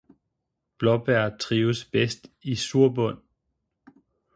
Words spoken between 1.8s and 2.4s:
bedst